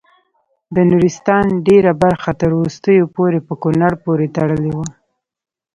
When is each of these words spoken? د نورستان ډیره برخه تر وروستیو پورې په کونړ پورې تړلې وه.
د 0.75 0.77
نورستان 0.89 1.45
ډیره 1.67 1.91
برخه 2.03 2.31
تر 2.41 2.49
وروستیو 2.59 3.11
پورې 3.15 3.39
په 3.47 3.53
کونړ 3.61 3.91
پورې 4.05 4.27
تړلې 4.35 4.71
وه. 4.77 4.87